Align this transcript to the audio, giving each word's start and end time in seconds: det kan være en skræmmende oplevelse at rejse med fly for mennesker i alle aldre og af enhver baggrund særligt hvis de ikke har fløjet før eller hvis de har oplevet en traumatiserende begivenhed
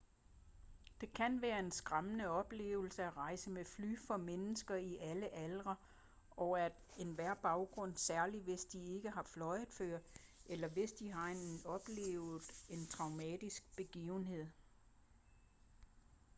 det 1.01 1.13
kan 1.13 1.41
være 1.41 1.59
en 1.59 1.71
skræmmende 1.71 2.27
oplevelse 2.27 3.03
at 3.03 3.17
rejse 3.17 3.49
med 3.49 3.65
fly 3.65 3.95
for 4.07 4.17
mennesker 4.17 4.75
i 4.75 4.97
alle 4.97 5.29
aldre 5.35 5.75
og 6.31 6.59
af 6.61 6.71
enhver 6.97 7.33
baggrund 7.33 7.95
særligt 7.95 8.43
hvis 8.43 8.65
de 8.65 8.79
ikke 8.95 9.09
har 9.09 9.23
fløjet 9.23 9.67
før 9.71 9.99
eller 10.45 10.67
hvis 10.67 10.91
de 10.91 11.11
har 11.11 11.35
oplevet 11.87 12.63
en 12.69 12.87
traumatiserende 12.87 13.73
begivenhed 13.77 14.47